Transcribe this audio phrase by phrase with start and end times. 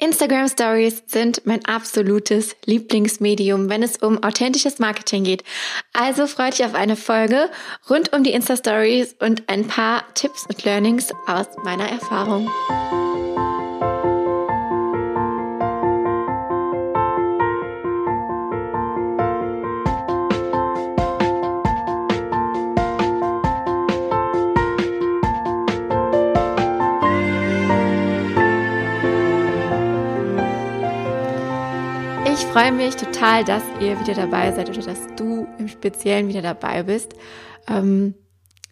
[0.00, 5.44] Instagram Stories sind mein absolutes Lieblingsmedium, wenn es um authentisches Marketing geht.
[5.92, 7.50] Also freut dich auf eine Folge
[7.88, 12.50] rund um die Insta Stories und ein paar Tipps und Learnings aus meiner Erfahrung.
[32.52, 36.82] Freue mich total, dass ihr wieder dabei seid oder dass du im Speziellen wieder dabei
[36.82, 37.14] bist.
[37.68, 38.14] Ähm,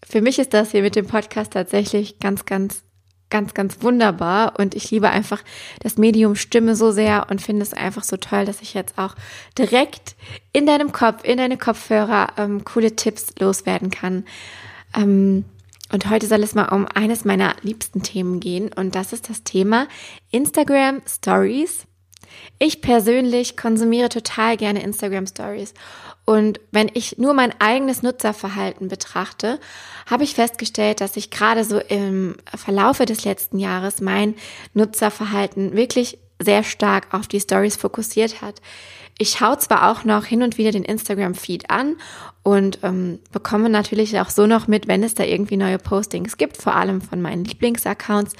[0.05, 2.83] für mich ist das hier mit dem Podcast tatsächlich ganz, ganz,
[3.31, 5.45] ganz, ganz wunderbar und ich liebe einfach
[5.79, 9.15] das Medium Stimme so sehr und finde es einfach so toll, dass ich jetzt auch
[9.57, 10.17] direkt
[10.53, 14.25] in deinem Kopf, in deine Kopfhörer ähm, coole Tipps loswerden kann.
[14.97, 15.45] Ähm,
[15.93, 19.45] und heute soll es mal um eines meiner liebsten Themen gehen und das ist das
[19.45, 19.87] Thema
[20.33, 21.88] Instagram Stories
[22.59, 25.75] ich persönlich konsumiere total gerne Instagram Stories.
[26.25, 29.59] Und wenn ich nur mein eigenes Nutzerverhalten betrachte,
[30.07, 34.35] habe ich festgestellt, dass sich gerade so im Verlaufe des letzten Jahres mein
[34.75, 38.61] Nutzerverhalten wirklich sehr stark auf die Stories fokussiert hat.
[39.21, 41.97] Ich schaue zwar auch noch hin und wieder den Instagram-Feed an
[42.45, 46.57] und ähm, bekomme natürlich auch so noch mit, wenn es da irgendwie neue Postings gibt,
[46.57, 48.35] vor allem von meinen Lieblingsaccounts.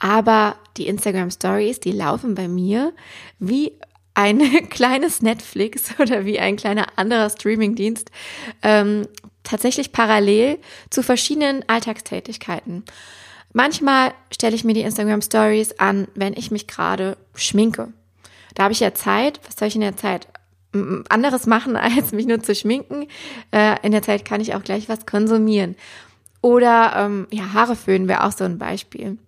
[0.00, 2.92] Aber die Instagram Stories, die laufen bei mir
[3.38, 3.72] wie
[4.14, 8.10] ein kleines Netflix oder wie ein kleiner anderer Streamingdienst
[8.62, 9.06] ähm,
[9.44, 12.84] tatsächlich parallel zu verschiedenen Alltagstätigkeiten.
[13.52, 17.92] Manchmal stelle ich mir die Instagram Stories an, wenn ich mich gerade schminke.
[18.54, 19.40] Da habe ich ja Zeit.
[19.46, 20.28] Was soll ich in der Zeit
[21.08, 23.06] anderes machen, als mich nur zu schminken?
[23.50, 25.76] Äh, in der Zeit kann ich auch gleich was konsumieren.
[26.42, 29.18] Oder ähm, ja, Haare föhnen wäre auch so ein Beispiel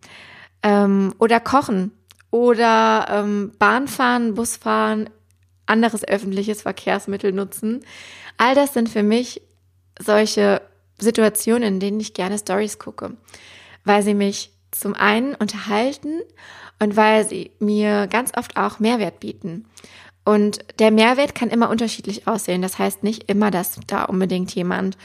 [0.62, 1.92] ähm, oder kochen
[2.30, 5.10] oder ähm, Bahnfahren, Busfahren,
[5.66, 7.84] anderes öffentliches Verkehrsmittel nutzen.
[8.38, 9.42] All das sind für mich
[9.98, 10.62] solche
[10.98, 13.16] Situationen, in denen ich gerne Stories gucke,
[13.84, 16.20] weil sie mich zum einen unterhalten
[16.78, 19.66] und weil sie mir ganz oft auch Mehrwert bieten.
[20.24, 22.62] Und der Mehrwert kann immer unterschiedlich aussehen.
[22.62, 24.96] Das heißt nicht immer, dass da unbedingt jemand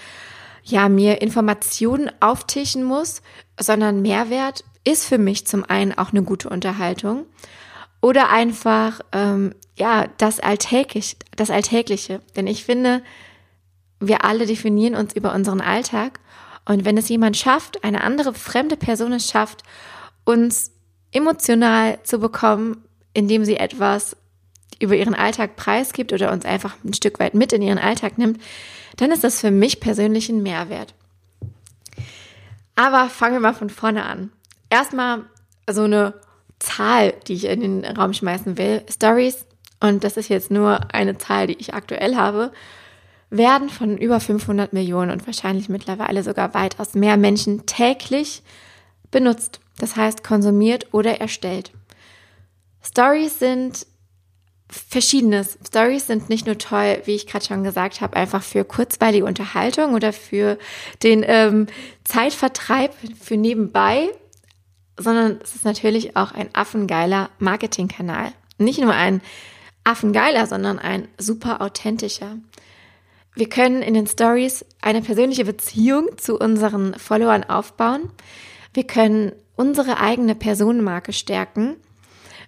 [0.70, 3.22] ja mir Informationen auftischen muss,
[3.60, 7.26] sondern Mehrwert ist für mich zum einen auch eine gute Unterhaltung
[8.02, 12.22] oder einfach ähm, ja das alltäglich das alltägliche.
[12.36, 13.02] Denn ich finde
[14.00, 16.20] wir alle definieren uns über unseren Alltag
[16.66, 19.64] und wenn es jemand schafft eine andere fremde Person es schafft
[20.24, 20.72] uns
[21.12, 22.84] emotional zu bekommen
[23.18, 24.16] indem sie etwas
[24.80, 28.42] über ihren Alltag preisgibt oder uns einfach ein Stück weit mit in ihren Alltag nimmt
[28.98, 30.94] dann ist das für mich persönlich ein Mehrwert
[32.76, 34.32] aber fangen wir mal von vorne an
[34.70, 35.24] erstmal
[35.70, 36.14] so eine
[36.60, 38.84] Zahl, die ich in den Raum schmeißen will.
[38.90, 39.46] Stories,
[39.80, 42.52] und das ist jetzt nur eine Zahl, die ich aktuell habe,
[43.30, 48.42] werden von über 500 Millionen und wahrscheinlich mittlerweile sogar weitaus mehr Menschen täglich
[49.12, 49.60] benutzt.
[49.78, 51.72] Das heißt konsumiert oder erstellt.
[52.82, 53.86] Stories sind
[54.70, 55.58] Verschiedenes.
[55.66, 59.94] Stories sind nicht nur toll, wie ich gerade schon gesagt habe, einfach für kurzweilige Unterhaltung
[59.94, 60.58] oder für
[61.04, 61.68] den ähm,
[62.04, 64.10] Zeitvertreib, für nebenbei,
[64.98, 68.34] sondern es ist natürlich auch ein affengeiler Marketingkanal.
[68.58, 69.22] Nicht nur ein
[69.86, 72.38] affengeiler, sondern ein super authentischer.
[73.36, 78.10] Wir können in den Stories eine persönliche Beziehung zu unseren Followern aufbauen.
[78.74, 81.78] Wir können unsere eigene Personenmarke stärken.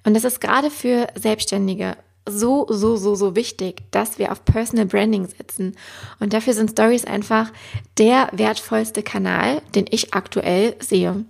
[0.03, 1.96] Und das ist gerade für Selbstständige
[2.29, 5.75] so, so, so, so wichtig, dass wir auf Personal Branding setzen.
[6.19, 7.51] Und dafür sind Stories einfach
[7.97, 11.25] der wertvollste Kanal, den ich aktuell sehe.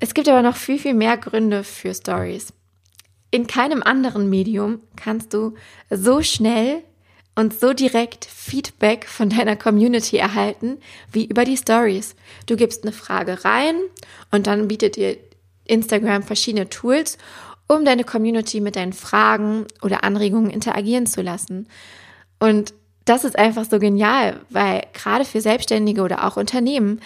[0.00, 2.52] Es gibt aber noch viel, viel mehr Gründe für Stories.
[3.30, 5.54] In keinem anderen Medium kannst du
[5.90, 6.82] so schnell
[7.34, 10.78] und so direkt Feedback von deiner Community erhalten
[11.10, 12.14] wie über die Stories.
[12.46, 13.76] Du gibst eine Frage rein
[14.30, 15.16] und dann bietet dir
[15.64, 17.18] Instagram verschiedene Tools,
[17.66, 21.68] um deine Community mit deinen Fragen oder Anregungen interagieren zu lassen.
[22.38, 22.74] Und
[23.04, 27.00] das ist einfach so genial, weil gerade für Selbstständige oder auch Unternehmen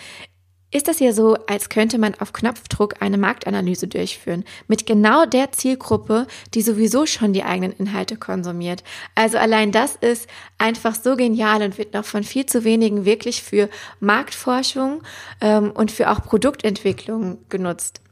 [0.70, 5.50] ist das ja so, als könnte man auf Knopfdruck eine Marktanalyse durchführen mit genau der
[5.52, 8.84] Zielgruppe, die sowieso schon die eigenen Inhalte konsumiert.
[9.14, 10.28] Also allein das ist
[10.58, 13.70] einfach so genial und wird noch von viel zu wenigen wirklich für
[14.00, 15.02] Marktforschung
[15.40, 18.02] ähm, und für auch Produktentwicklung genutzt.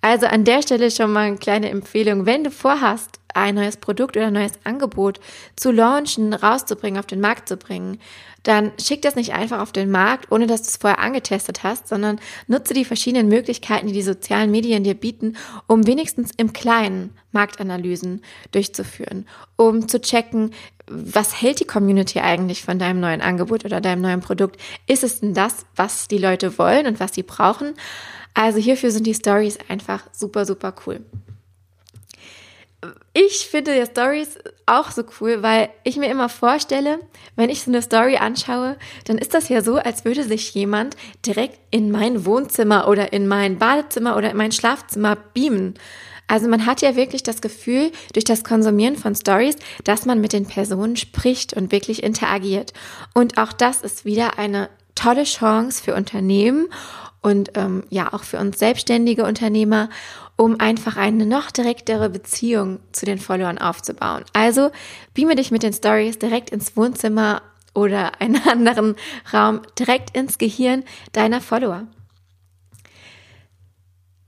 [0.00, 4.16] Also an der Stelle schon mal eine kleine Empfehlung, wenn du vorhast, ein neues Produkt
[4.16, 5.20] oder ein neues Angebot
[5.56, 7.98] zu launchen, rauszubringen, auf den Markt zu bringen,
[8.44, 11.88] dann schick das nicht einfach auf den Markt, ohne dass du es vorher angetestet hast,
[11.88, 15.36] sondern nutze die verschiedenen Möglichkeiten, die die sozialen Medien dir bieten,
[15.66, 18.22] um wenigstens im Kleinen Marktanalysen
[18.52, 19.26] durchzuführen,
[19.56, 20.52] um zu checken,
[20.86, 24.60] was hält die Community eigentlich von deinem neuen Angebot oder deinem neuen Produkt?
[24.86, 27.72] Ist es denn das, was die Leute wollen und was sie brauchen?
[28.34, 31.00] Also hierfür sind die Stories einfach super, super cool
[33.14, 36.98] ich finde ja Stories auch so cool, weil ich mir immer vorstelle,
[37.36, 40.96] wenn ich so eine Story anschaue, dann ist das ja so, als würde sich jemand
[41.24, 45.74] direkt in mein Wohnzimmer oder in mein Badezimmer oder in mein Schlafzimmer beamen.
[46.26, 50.32] Also man hat ja wirklich das Gefühl durch das Konsumieren von Stories, dass man mit
[50.32, 52.72] den Personen spricht und wirklich interagiert.
[53.12, 56.68] Und auch das ist wieder eine tolle Chance für Unternehmen
[57.20, 59.88] und ähm, ja auch für uns selbstständige Unternehmer,
[60.36, 64.24] um einfach eine noch direktere Beziehung zu den Followern aufzubauen.
[64.32, 64.70] Also
[65.14, 67.42] beame dich mit den Stories direkt ins Wohnzimmer
[67.74, 68.96] oder einen anderen
[69.32, 71.86] Raum, direkt ins Gehirn deiner Follower.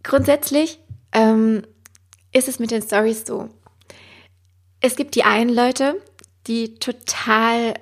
[0.03, 0.79] Grundsätzlich
[1.13, 1.63] ähm,
[2.33, 3.49] ist es mit den Stories so.
[4.81, 6.01] Es gibt die einen Leute,
[6.47, 7.75] die total,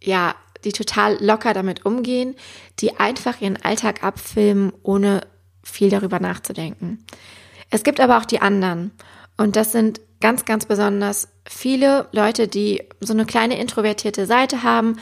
[0.00, 2.36] ja, die total locker damit umgehen,
[2.78, 5.22] die einfach ihren Alltag abfilmen, ohne
[5.64, 7.04] viel darüber nachzudenken.
[7.70, 8.92] Es gibt aber auch die anderen.
[9.36, 14.96] Und das sind ganz, ganz besonders viele Leute, die so eine kleine introvertierte Seite haben,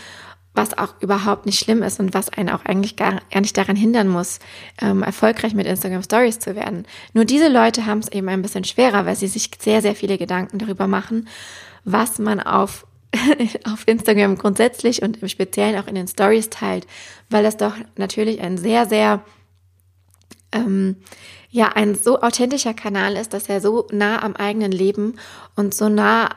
[0.55, 3.77] was auch überhaupt nicht schlimm ist und was einen auch eigentlich gar, gar nicht daran
[3.77, 4.39] hindern muss,
[4.81, 6.87] ähm, erfolgreich mit Instagram Stories zu werden.
[7.13, 10.17] Nur diese Leute haben es eben ein bisschen schwerer, weil sie sich sehr, sehr viele
[10.17, 11.29] Gedanken darüber machen,
[11.85, 12.87] was man auf
[13.65, 16.87] auf Instagram grundsätzlich und im Speziellen auch in den Stories teilt,
[17.31, 19.23] weil das doch natürlich ein sehr, sehr,
[20.55, 20.97] ähm,
[21.51, 25.17] ja, ein so authentischer Kanal ist, dass er so nah am eigenen Leben
[25.55, 26.31] und so nah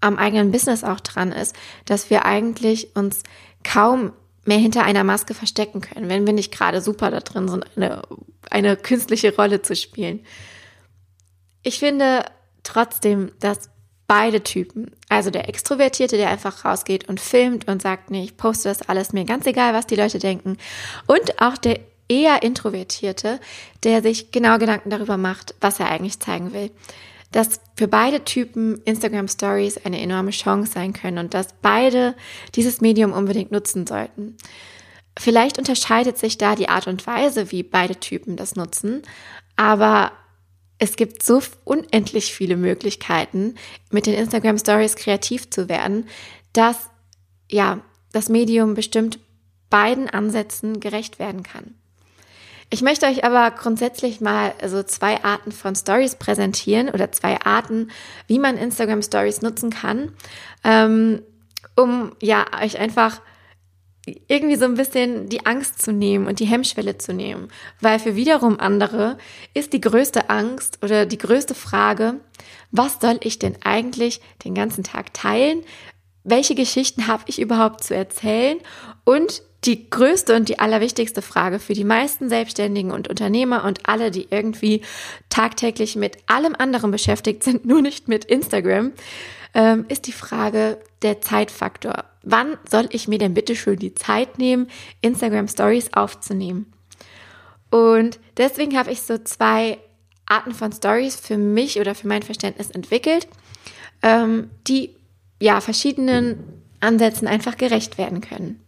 [0.00, 1.54] am eigenen Business auch dran ist,
[1.84, 3.22] dass wir eigentlich uns
[3.64, 4.12] kaum
[4.44, 8.02] mehr hinter einer Maske verstecken können, wenn wir nicht gerade super da drin sind, eine,
[8.50, 10.20] eine künstliche Rolle zu spielen.
[11.62, 12.24] Ich finde
[12.62, 13.70] trotzdem, dass
[14.06, 14.92] beide Typen.
[15.08, 19.12] Also der Extrovertierte, der einfach rausgeht und filmt und sagt, nee, ich poste das alles
[19.12, 20.58] mir ganz egal, was die Leute denken.
[21.06, 23.40] Und auch der eher Introvertierte,
[23.82, 26.70] der sich genau Gedanken darüber macht, was er eigentlich zeigen will.
[27.32, 32.14] Dass für beide Typen Instagram Stories eine enorme Chance sein können und dass beide
[32.54, 34.36] dieses Medium unbedingt nutzen sollten.
[35.18, 39.02] Vielleicht unterscheidet sich da die Art und Weise, wie beide Typen das nutzen,
[39.56, 40.12] aber
[40.78, 43.54] es gibt so unendlich viele Möglichkeiten,
[43.90, 46.06] mit den Instagram Stories kreativ zu werden,
[46.52, 46.90] dass
[47.50, 47.80] ja,
[48.12, 49.18] das Medium bestimmt
[49.70, 51.75] beiden Ansätzen gerecht werden kann.
[52.68, 57.90] Ich möchte euch aber grundsätzlich mal so zwei Arten von Stories präsentieren oder zwei Arten,
[58.26, 60.12] wie man Instagram Stories nutzen kann,
[60.64, 61.22] ähm,
[61.76, 63.20] um ja euch einfach
[64.28, 67.48] irgendwie so ein bisschen die Angst zu nehmen und die Hemmschwelle zu nehmen.
[67.80, 69.18] Weil für wiederum andere
[69.52, 72.14] ist die größte Angst oder die größte Frage,
[72.70, 75.62] was soll ich denn eigentlich den ganzen Tag teilen?
[76.24, 78.58] Welche Geschichten habe ich überhaupt zu erzählen?
[79.04, 84.10] Und die größte und die allerwichtigste Frage für die meisten Selbstständigen und Unternehmer und alle,
[84.10, 84.82] die irgendwie
[85.28, 88.92] tagtäglich mit allem anderen beschäftigt sind, nur nicht mit Instagram,
[89.54, 92.04] ähm, ist die Frage der Zeitfaktor.
[92.22, 94.68] Wann soll ich mir denn bitte schön die Zeit nehmen,
[95.00, 96.72] Instagram Stories aufzunehmen?
[97.70, 99.78] Und deswegen habe ich so zwei
[100.26, 103.28] Arten von Stories für mich oder für mein Verständnis entwickelt,
[104.02, 104.94] ähm, die
[105.40, 106.42] ja verschiedenen
[106.80, 108.60] Ansätzen einfach gerecht werden können.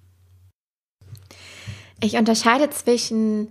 [2.00, 3.48] Ich unterscheide zwischen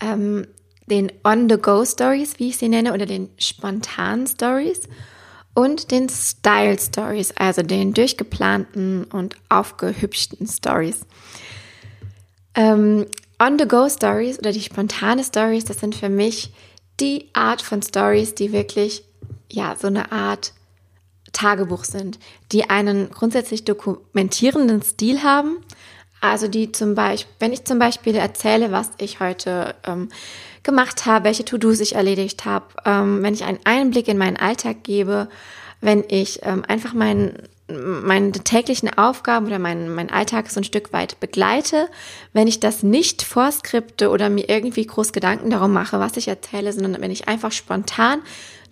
[0.00, 0.46] ähm,
[0.86, 4.82] den On-the-Go-Stories, wie ich sie nenne, oder den spontanen Stories
[5.54, 11.00] und den Style Stories, also den durchgeplanten und aufgehübschten Stories.
[12.54, 13.06] Ähm,
[13.40, 16.52] On-the-Go Stories oder die spontane Stories, das sind für mich
[17.00, 19.04] die Art von Stories, die wirklich
[19.50, 20.52] ja so eine Art
[21.32, 22.18] Tagebuch sind,
[22.52, 25.58] die einen grundsätzlich dokumentierenden Stil haben,
[26.20, 30.08] also die zum Beispiel, wenn ich zum Beispiel erzähle, was ich heute ähm,
[30.62, 34.82] gemacht habe, welche To-Dos ich erledigt habe, ähm, wenn ich einen Einblick in meinen Alltag
[34.82, 35.28] gebe,
[35.80, 40.92] wenn ich ähm, einfach meinen meine täglichen Aufgaben oder meinen mein Alltag so ein Stück
[40.94, 41.88] weit begleite,
[42.32, 46.72] wenn ich das nicht vorskripte oder mir irgendwie groß Gedanken darum mache, was ich erzähle,
[46.72, 48.22] sondern wenn ich einfach spontan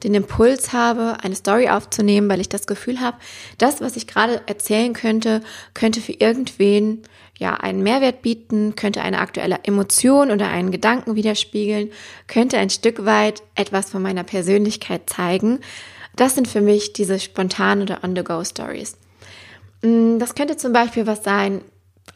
[0.03, 3.19] den Impuls habe, eine Story aufzunehmen, weil ich das Gefühl habe,
[3.59, 5.43] das, was ich gerade erzählen könnte,
[5.75, 7.03] könnte für irgendwen
[7.39, 11.91] ja einen Mehrwert bieten, könnte eine aktuelle Emotion oder einen Gedanken widerspiegeln,
[12.27, 15.61] könnte ein Stück weit etwas von meiner Persönlichkeit zeigen,
[16.17, 18.97] Das sind für mich diese spontanen oder On-the-Go-Stories.
[19.83, 21.61] Mm, das könnte zum Beispiel was sein,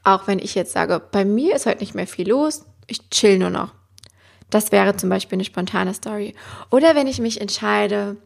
[0.03, 3.39] auch wenn ich jetzt sage, bei mir ist heute nicht mehr viel los, ich chill
[3.39, 3.75] nur noch.
[4.49, 6.35] Das wäre zum Beispiel eine spontane Story.
[6.71, 8.17] Oder wenn ich mich entscheide,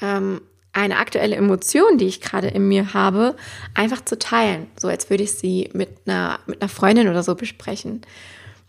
[0.00, 0.40] ähm,
[0.78, 3.36] eine aktuelle Emotion, die ich gerade in mir habe,
[3.74, 4.68] einfach zu teilen.
[4.78, 8.02] So als würde ich sie mit einer, mit einer Freundin oder so besprechen.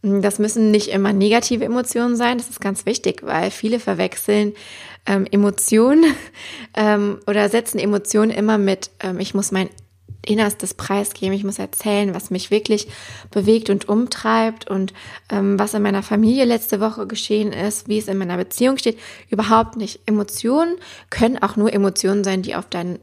[0.01, 4.53] Das müssen nicht immer negative Emotionen sein, das ist ganz wichtig, weil viele verwechseln
[5.05, 6.05] ähm, Emotionen
[6.73, 9.69] ähm, oder setzen Emotionen immer mit, ähm, ich muss mein
[10.25, 12.87] Innerstes preisgeben, ich muss erzählen, was mich wirklich
[13.31, 14.93] bewegt und umtreibt und
[15.29, 18.99] ähm, was in meiner Familie letzte Woche geschehen ist, wie es in meiner Beziehung steht.
[19.29, 20.01] Überhaupt nicht.
[20.05, 20.75] Emotionen
[21.09, 22.99] können auch nur Emotionen sein, die auf dein,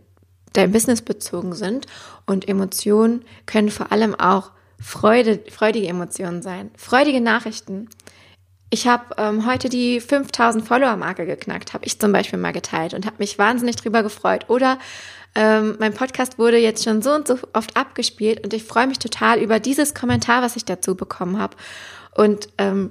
[0.52, 1.86] dein Business bezogen sind.
[2.26, 7.88] Und Emotionen können vor allem auch Freude, freudige Emotionen sein, freudige Nachrichten.
[8.68, 13.06] Ich habe ähm, heute die 5000 Follower-Marke geknackt, habe ich zum Beispiel mal geteilt und
[13.06, 14.50] habe mich wahnsinnig drüber gefreut.
[14.50, 14.78] Oder
[15.36, 18.98] ähm, mein Podcast wurde jetzt schon so und so oft abgespielt und ich freue mich
[18.98, 21.56] total über dieses Kommentar, was ich dazu bekommen habe.
[22.14, 22.90] Und ähm,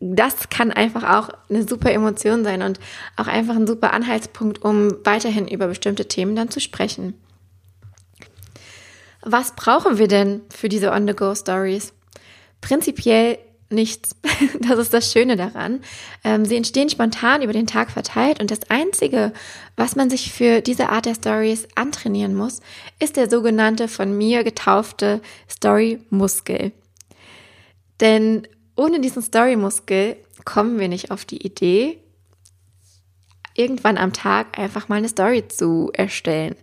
[0.00, 2.80] das kann einfach auch eine super Emotion sein und
[3.16, 7.14] auch einfach ein super Anhaltspunkt, um weiterhin über bestimmte Themen dann zu sprechen.
[9.20, 11.92] Was brauchen wir denn für diese On-the-Go-Stories?
[12.62, 13.38] Prinzipiell
[13.72, 14.16] nichts.
[14.60, 15.80] Das ist das Schöne daran.
[16.24, 19.32] Ähm, sie entstehen spontan über den Tag verteilt und das Einzige,
[19.76, 22.60] was man sich für diese Art der Stories antrainieren muss,
[22.98, 26.72] ist der sogenannte von mir getaufte Story-Muskel.
[28.00, 31.98] Denn ohne diesen Story-Muskel kommen wir nicht auf die Idee,
[33.54, 36.56] irgendwann am Tag einfach mal eine Story zu erstellen.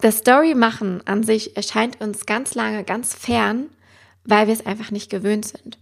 [0.00, 3.66] Das Story machen an sich erscheint uns ganz lange ganz fern,
[4.24, 5.78] weil wir es einfach nicht gewöhnt sind.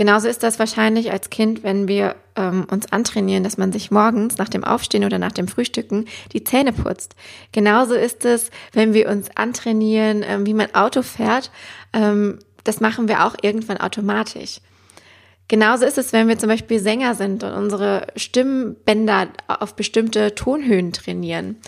[0.00, 4.38] Genauso ist das wahrscheinlich als Kind, wenn wir ähm, uns antrainieren, dass man sich morgens
[4.38, 7.14] nach dem Aufstehen oder nach dem Frühstücken die Zähne putzt.
[7.52, 11.50] Genauso ist es, wenn wir uns antrainieren, ähm, wie man Auto fährt.
[11.92, 14.62] Ähm, das machen wir auch irgendwann automatisch.
[15.48, 20.94] Genauso ist es, wenn wir zum Beispiel Sänger sind und unsere Stimmbänder auf bestimmte Tonhöhen
[20.94, 21.58] trainieren.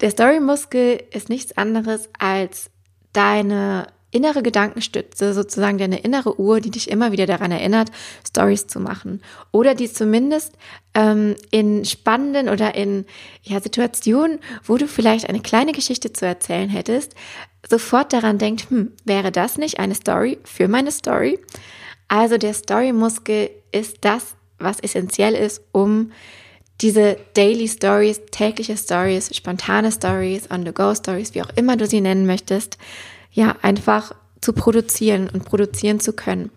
[0.00, 2.70] Der Storymuskel ist nichts anderes als
[3.12, 7.90] deine innere Gedankenstütze, sozusagen deine innere Uhr, die dich immer wieder daran erinnert,
[8.26, 9.22] Stories zu machen.
[9.52, 10.54] Oder die zumindest
[10.94, 13.06] ähm, in spannenden oder in
[13.42, 17.14] ja, Situationen, wo du vielleicht eine kleine Geschichte zu erzählen hättest,
[17.68, 21.38] sofort daran denkt, hm, wäre das nicht eine Story für meine Story?
[22.08, 26.10] Also der Storymuskel ist das, was essentiell ist, um
[26.80, 32.26] diese Daily Stories, tägliche Stories, spontane Stories, On-the-Go Stories, wie auch immer du sie nennen
[32.26, 32.78] möchtest,
[33.30, 36.50] ja, einfach zu produzieren und produzieren zu können.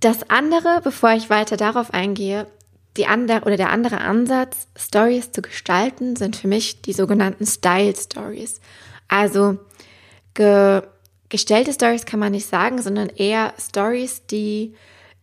[0.00, 2.46] Das andere, bevor ich weiter darauf eingehe,
[2.96, 7.94] die andere oder der andere Ansatz, Stories zu gestalten, sind für mich die sogenannten Style
[7.96, 8.60] Stories.
[9.08, 9.58] Also
[10.34, 10.82] ge
[11.28, 14.74] gestellte Stories kann man nicht sagen, sondern eher Stories, die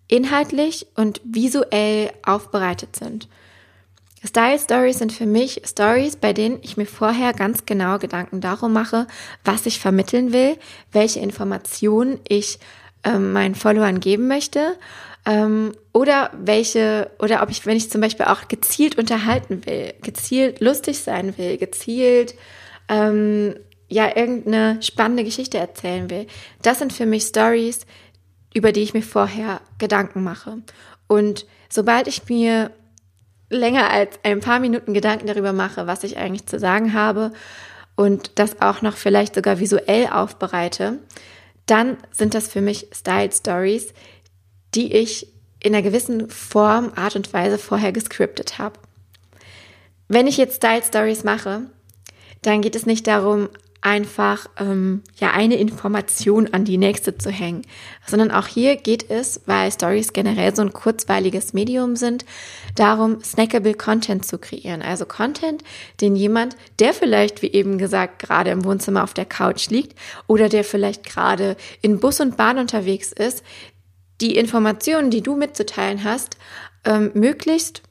[0.07, 3.27] inhaltlich und visuell aufbereitet sind.
[4.25, 8.73] Style Stories sind für mich Stories, bei denen ich mir vorher ganz genau Gedanken darum
[8.73, 9.07] mache,
[9.43, 10.57] was ich vermitteln will,
[10.91, 12.59] welche Informationen ich
[13.03, 14.77] ähm, meinen Followern geben möchte
[15.25, 20.59] ähm, oder welche oder ob ich, wenn ich zum Beispiel auch gezielt unterhalten will, gezielt
[20.59, 22.35] lustig sein will, gezielt
[22.89, 23.55] ähm,
[23.87, 26.27] ja irgendeine spannende Geschichte erzählen will.
[26.61, 27.85] Das sind für mich Stories,
[28.53, 30.57] über die ich mir vorher Gedanken mache.
[31.07, 32.71] Und sobald ich mir
[33.49, 37.31] länger als ein paar Minuten Gedanken darüber mache, was ich eigentlich zu sagen habe
[37.95, 40.99] und das auch noch vielleicht sogar visuell aufbereite,
[41.65, 43.93] dann sind das für mich Style Stories,
[44.75, 45.27] die ich
[45.61, 48.79] in einer gewissen Form, Art und Weise vorher gescriptet habe.
[50.07, 51.63] Wenn ich jetzt Style Stories mache,
[52.41, 53.49] dann geht es nicht darum,
[53.81, 57.61] einfach ähm, ja eine Information an die nächste zu hängen,
[58.05, 62.25] sondern auch hier geht es, weil Stories generell so ein kurzweiliges Medium sind,
[62.75, 65.63] darum snackable Content zu kreieren, also Content,
[66.01, 70.49] den jemand, der vielleicht wie eben gesagt gerade im Wohnzimmer auf der Couch liegt oder
[70.49, 73.43] der vielleicht gerade in Bus und Bahn unterwegs ist,
[74.19, 76.35] die Informationen, die du mitzuteilen hast,
[76.83, 77.83] ähm, möglichst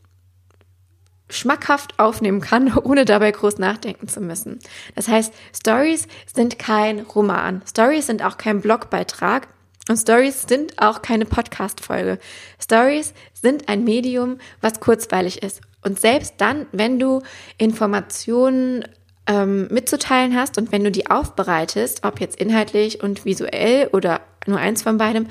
[1.30, 4.58] schmackhaft aufnehmen kann, ohne dabei groß nachdenken zu müssen.
[4.94, 7.62] Das heißt, Stories sind kein Roman.
[7.68, 9.48] Stories sind auch kein Blogbeitrag.
[9.88, 12.18] Und Stories sind auch keine Podcast-Folge.
[12.62, 15.62] Stories sind ein Medium, was kurzweilig ist.
[15.82, 17.22] Und selbst dann, wenn du
[17.56, 18.84] Informationen
[19.26, 24.58] ähm, mitzuteilen hast und wenn du die aufbereitest, ob jetzt inhaltlich und visuell oder nur
[24.58, 25.28] eins von beidem,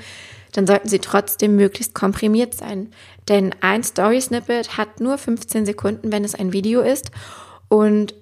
[0.52, 2.90] dann sollten sie trotzdem möglichst komprimiert sein.
[3.28, 7.10] Denn ein Story-Snippet hat nur 15 Sekunden, wenn es ein Video ist.
[7.68, 8.14] Und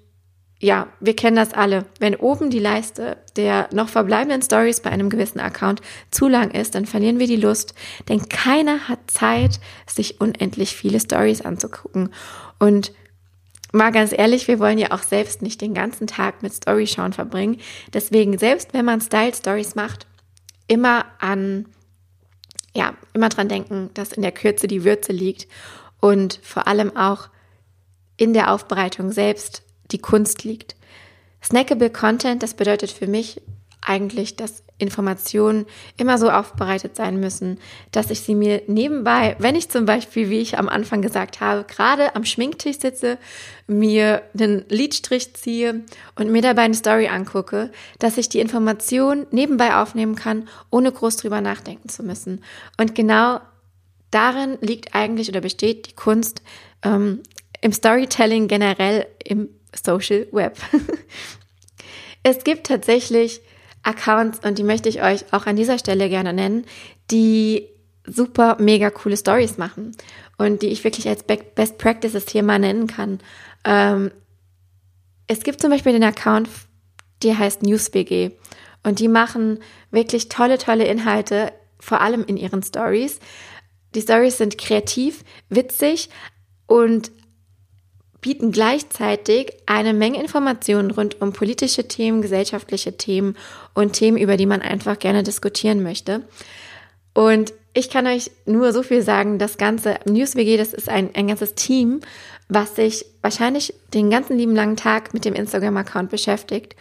[0.58, 1.84] ja, wir kennen das alle.
[2.00, 6.74] Wenn oben die Leiste der noch verbleibenden Stories bei einem gewissen Account zu lang ist,
[6.74, 7.74] dann verlieren wir die Lust,
[8.08, 12.08] denn keiner hat Zeit, sich unendlich viele Stories anzugucken.
[12.58, 12.92] Und
[13.72, 17.12] mal ganz ehrlich, wir wollen ja auch selbst nicht den ganzen Tag mit Story schauen
[17.12, 17.58] verbringen.
[17.92, 20.06] Deswegen, selbst wenn man Style Stories macht,
[20.68, 21.66] immer an,
[22.76, 25.48] ja, immer dran denken, dass in der Kürze die Würze liegt
[26.00, 27.28] und vor allem auch
[28.18, 30.76] in der Aufbereitung selbst die Kunst liegt.
[31.42, 33.40] Snackable Content, das bedeutet für mich
[33.86, 35.64] eigentlich, dass Informationen
[35.96, 37.58] immer so aufbereitet sein müssen,
[37.92, 41.64] dass ich sie mir nebenbei, wenn ich zum Beispiel, wie ich am Anfang gesagt habe,
[41.64, 43.16] gerade am Schminktisch sitze,
[43.66, 49.76] mir einen Lidstrich ziehe und mir dabei eine Story angucke, dass ich die Information nebenbei
[49.76, 52.44] aufnehmen kann, ohne groß drüber nachdenken zu müssen.
[52.78, 53.40] Und genau
[54.10, 56.42] darin liegt eigentlich oder besteht die Kunst
[56.82, 57.22] ähm,
[57.62, 60.58] im Storytelling generell im Social Web.
[62.22, 63.40] es gibt tatsächlich
[63.86, 66.64] Accounts und die möchte ich euch auch an dieser Stelle gerne nennen,
[67.10, 67.68] die
[68.04, 69.92] super mega coole Stories machen
[70.38, 73.20] und die ich wirklich als Best Practices hier mal nennen kann.
[73.64, 74.10] Ähm,
[75.26, 76.48] es gibt zum Beispiel den Account,
[77.22, 78.32] der heißt NewsBG
[78.82, 79.58] und die machen
[79.90, 83.18] wirklich tolle, tolle Inhalte, vor allem in ihren Stories.
[83.94, 86.10] Die Stories sind kreativ, witzig
[86.66, 87.10] und
[88.26, 93.36] bieten gleichzeitig eine Menge Informationen rund um politische Themen, gesellschaftliche Themen
[93.72, 96.22] und Themen, über die man einfach gerne diskutieren möchte.
[97.14, 101.28] Und ich kann euch nur so viel sagen, das ganze NewsWG, das ist ein, ein
[101.28, 102.00] ganzes Team,
[102.48, 106.74] was sich wahrscheinlich den ganzen lieben langen Tag mit dem Instagram-Account beschäftigt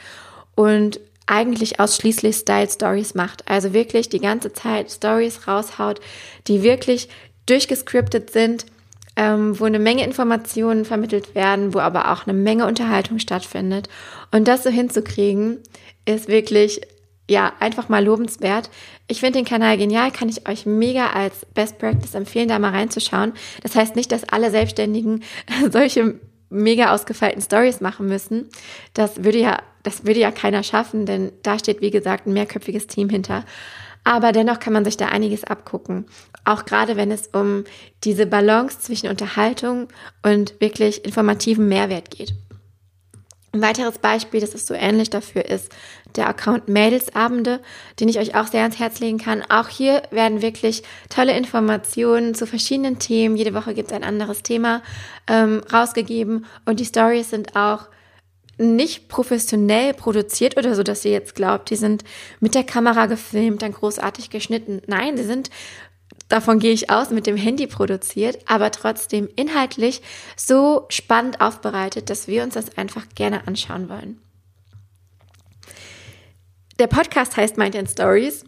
[0.56, 3.48] und eigentlich ausschließlich Style Stories macht.
[3.48, 6.02] Also wirklich die ganze Zeit Stories raushaut,
[6.48, 7.08] die wirklich
[7.46, 8.66] durchgescriptet sind,
[9.16, 13.88] ähm, wo eine Menge Informationen vermittelt werden, wo aber auch eine Menge Unterhaltung stattfindet.
[14.32, 15.60] Und das so hinzukriegen,
[16.06, 16.82] ist wirklich,
[17.30, 18.70] ja, einfach mal lobenswert.
[19.08, 22.72] Ich finde den Kanal genial, kann ich euch mega als Best Practice empfehlen, da mal
[22.72, 23.34] reinzuschauen.
[23.64, 25.24] Das heißt nicht, dass alle Selbstständigen
[25.72, 26.20] solche
[26.50, 28.50] mega ausgefeilten Stories machen müssen.
[28.94, 32.88] Das würde ja, das würde ja keiner schaffen, denn da steht, wie gesagt, ein mehrköpfiges
[32.88, 33.46] Team hinter.
[34.06, 36.06] Aber dennoch kann man sich da einiges abgucken.
[36.46, 37.66] Auch gerade wenn es um
[38.04, 39.88] diese Balance zwischen Unterhaltung
[40.24, 42.34] und wirklich informativem Mehrwert geht.
[43.52, 45.72] Ein weiteres Beispiel, das ist so ähnlich dafür, ist
[46.18, 47.62] der Account Mädelsabende,
[48.00, 49.44] den ich euch auch sehr ans Herz legen kann.
[49.50, 53.38] Auch hier werden wirklich tolle Informationen zu verschiedenen Themen.
[53.38, 54.84] Jede Woche gibt es ein anderes Thema
[55.28, 57.88] ähm, rausgegeben und die Stories sind auch
[58.58, 62.04] nicht professionell produziert oder so, dass ihr jetzt glaubt, die sind
[62.40, 64.82] mit der Kamera gefilmt, dann großartig geschnitten.
[64.88, 65.50] Nein, sie sind,
[66.30, 70.02] davon gehe ich aus, mit dem Handy produziert, aber trotzdem inhaltlich
[70.36, 74.20] so spannend aufbereitet, dass wir uns das einfach gerne anschauen wollen.
[76.80, 78.44] Der Podcast heißt Mind and Stories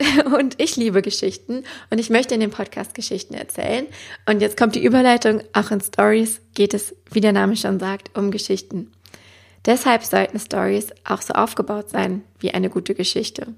[0.34, 3.86] und ich liebe Geschichten und ich möchte in dem Podcast Geschichten erzählen.
[4.26, 8.16] Und jetzt kommt die Überleitung, auch in Stories geht es, wie der Name schon sagt,
[8.16, 8.90] um Geschichten.
[9.66, 13.54] Deshalb sollten Stories auch so aufgebaut sein wie eine gute Geschichte.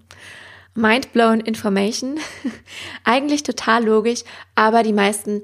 [0.74, 2.18] Mindblown Information.
[3.04, 4.22] Eigentlich total logisch,
[4.54, 5.42] aber die meisten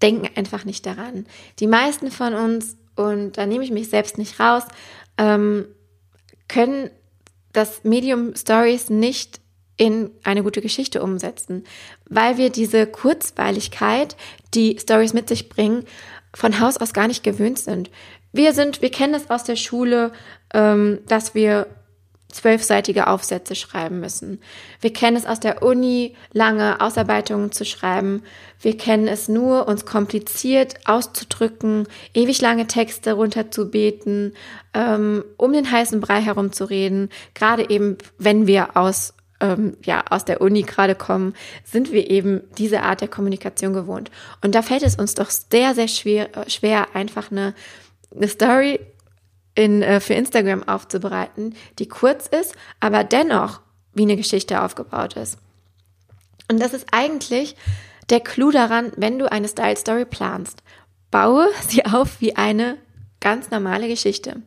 [0.00, 1.26] denken einfach nicht daran.
[1.58, 4.62] Die meisten von uns, und da nehme ich mich selbst nicht raus,
[5.16, 5.66] ähm,
[6.46, 6.90] können
[7.52, 9.40] das Medium Stories nicht
[9.76, 11.64] in eine gute Geschichte umsetzen,
[12.08, 14.16] weil wir diese Kurzweiligkeit,
[14.54, 15.84] die Stories mit sich bringen,
[16.34, 17.90] von Haus aus gar nicht gewöhnt sind.
[18.32, 20.12] Wir sind, wir kennen es aus der Schule,
[20.52, 21.66] ähm, dass wir
[22.30, 24.40] zwölfseitige Aufsätze schreiben müssen.
[24.80, 28.22] Wir kennen es aus der Uni, lange Ausarbeitungen zu schreiben.
[28.60, 34.34] Wir kennen es nur, uns kompliziert auszudrücken, ewig lange Texte runterzubeten,
[34.74, 37.08] ähm, um den heißen Brei herumzureden.
[37.34, 41.32] Gerade eben, wenn wir aus ähm, ja, aus der Uni gerade kommen,
[41.64, 44.10] sind wir eben diese Art der Kommunikation gewohnt.
[44.42, 47.54] Und da fällt es uns doch sehr, sehr schwer, schwer einfach eine
[48.14, 48.80] eine Story
[49.54, 53.60] in, äh, für Instagram aufzubereiten, die kurz ist, aber dennoch
[53.92, 55.38] wie eine Geschichte aufgebaut ist.
[56.50, 57.56] Und das ist eigentlich
[58.10, 60.62] der Clou daran, wenn du eine Style Story planst.
[61.10, 62.78] Baue sie auf wie eine
[63.20, 64.42] ganz normale Geschichte.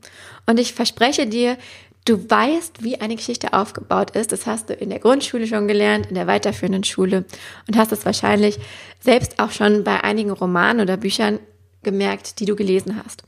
[0.45, 1.57] Und ich verspreche dir,
[2.05, 4.31] du weißt, wie eine Geschichte aufgebaut ist.
[4.31, 7.25] Das hast du in der Grundschule schon gelernt, in der weiterführenden Schule
[7.67, 8.59] und hast es wahrscheinlich
[8.99, 11.39] selbst auch schon bei einigen Romanen oder Büchern
[11.83, 13.23] gemerkt, die du gelesen hast.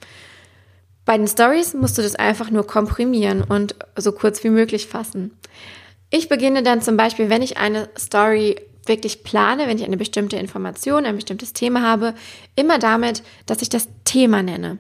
[1.06, 5.38] Bei den Stories musst du das einfach nur komprimieren und so kurz wie möglich fassen.
[6.10, 10.38] Ich beginne dann zum Beispiel, wenn ich eine Story wirklich plane, wenn ich eine bestimmte
[10.38, 12.14] Information, ein bestimmtes Thema habe,
[12.56, 14.78] immer damit, dass ich das Thema nenne.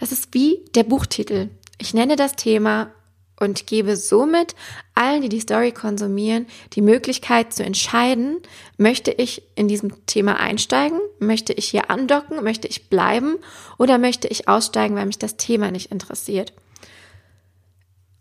[0.00, 1.50] Das ist wie der Buchtitel.
[1.78, 2.90] Ich nenne das Thema
[3.38, 4.54] und gebe somit
[4.94, 8.38] allen, die die Story konsumieren, die Möglichkeit zu entscheiden,
[8.78, 13.36] möchte ich in diesem Thema einsteigen, möchte ich hier andocken, möchte ich bleiben
[13.78, 16.52] oder möchte ich aussteigen, weil mich das Thema nicht interessiert.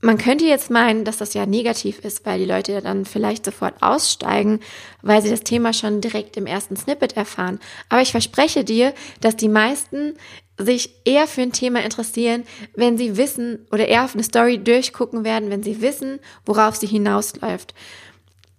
[0.01, 3.81] Man könnte jetzt meinen, dass das ja negativ ist, weil die Leute dann vielleicht sofort
[3.81, 4.59] aussteigen,
[5.01, 7.59] weil sie das Thema schon direkt im ersten Snippet erfahren.
[7.89, 10.13] Aber ich verspreche dir, dass die meisten
[10.57, 12.43] sich eher für ein Thema interessieren,
[12.75, 16.87] wenn sie wissen oder eher auf eine Story durchgucken werden, wenn sie wissen, worauf sie
[16.87, 17.73] hinausläuft.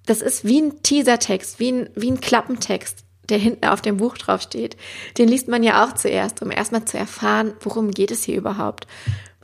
[0.04, 4.16] Das ist wie ein Teasertext, wie ein, wie ein Klappentext, der hinten auf dem Buch
[4.18, 4.76] drauf steht.
[5.18, 8.86] Den liest man ja auch zuerst, um erstmal zu erfahren, worum geht es hier überhaupt.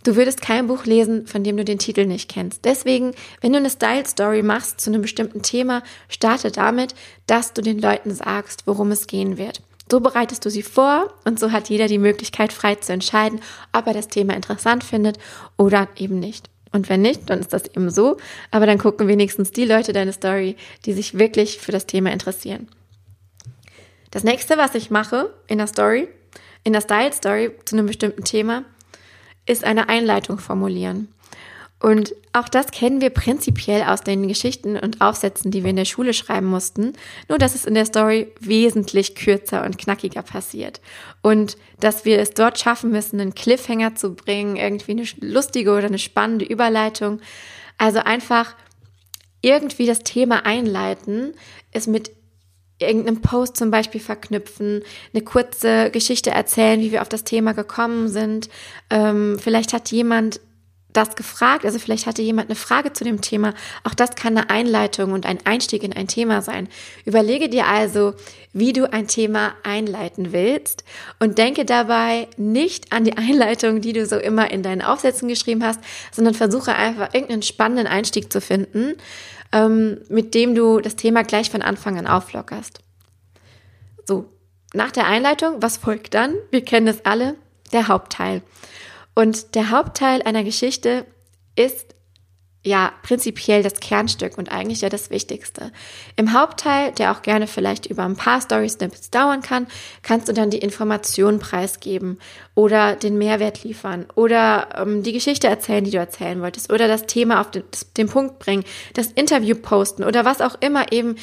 [0.04, 2.64] Du würdest kein Buch lesen, von dem du den Titel nicht kennst.
[2.64, 6.94] Deswegen, wenn du eine Style Story machst zu einem bestimmten Thema, starte damit,
[7.26, 9.62] dass du den Leuten sagst, worum es gehen wird.
[9.90, 13.40] So bereitest du sie vor und so hat jeder die Möglichkeit, frei zu entscheiden,
[13.72, 15.18] ob er das Thema interessant findet
[15.56, 16.48] oder eben nicht.
[16.72, 18.16] Und wenn nicht, dann ist das eben so.
[18.50, 22.68] Aber dann gucken wenigstens die Leute deine Story, die sich wirklich für das Thema interessieren.
[24.10, 26.08] Das nächste, was ich mache in der Story,
[26.64, 28.64] in der Style Story zu einem bestimmten Thema,
[29.46, 31.08] ist eine Einleitung formulieren.
[31.82, 35.84] Und auch das kennen wir prinzipiell aus den Geschichten und Aufsätzen, die wir in der
[35.84, 36.92] Schule schreiben mussten.
[37.28, 40.80] Nur, dass es in der Story wesentlich kürzer und knackiger passiert.
[41.22, 45.88] Und dass wir es dort schaffen müssen, einen Cliffhanger zu bringen, irgendwie eine lustige oder
[45.88, 47.20] eine spannende Überleitung.
[47.78, 48.54] Also einfach
[49.40, 51.34] irgendwie das Thema einleiten,
[51.72, 52.12] es mit
[52.78, 58.06] irgendeinem Post zum Beispiel verknüpfen, eine kurze Geschichte erzählen, wie wir auf das Thema gekommen
[58.06, 58.48] sind.
[58.88, 60.40] Ähm, vielleicht hat jemand
[60.92, 63.54] das gefragt, also vielleicht hatte jemand eine Frage zu dem Thema.
[63.84, 66.68] Auch das kann eine Einleitung und ein Einstieg in ein Thema sein.
[67.04, 68.14] Überlege dir also,
[68.52, 70.84] wie du ein Thema einleiten willst
[71.18, 75.64] und denke dabei nicht an die Einleitung, die du so immer in deinen Aufsätzen geschrieben
[75.64, 75.80] hast,
[76.12, 78.94] sondern versuche einfach irgendeinen spannenden Einstieg zu finden,
[79.52, 82.80] ähm, mit dem du das Thema gleich von Anfang an auflockerst.
[84.06, 84.26] So,
[84.74, 86.34] nach der Einleitung, was folgt dann?
[86.50, 87.36] Wir kennen es alle,
[87.72, 88.42] der Hauptteil.
[89.14, 91.06] Und der Hauptteil einer Geschichte
[91.54, 91.94] ist
[92.64, 95.72] ja prinzipiell das Kernstück und eigentlich ja das Wichtigste.
[96.16, 99.66] Im Hauptteil, der auch gerne vielleicht über ein paar Story-Snippets dauern kann,
[100.02, 102.18] kannst du dann die Information preisgeben
[102.54, 107.06] oder den Mehrwert liefern oder ähm, die Geschichte erzählen, die du erzählen wolltest oder das
[107.06, 107.64] Thema auf den,
[107.96, 111.16] den Punkt bringen, das Interview posten oder was auch immer eben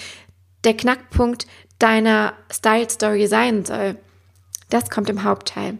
[0.65, 1.47] der Knackpunkt
[1.79, 3.95] deiner Style-Story sein soll.
[4.69, 5.77] Das kommt im Hauptteil.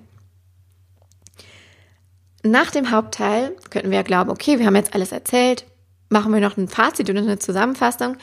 [2.43, 5.65] Nach dem Hauptteil könnten wir ja glauben, okay, wir haben jetzt alles erzählt,
[6.10, 8.17] machen wir noch ein Fazit oder eine Zusammenfassung.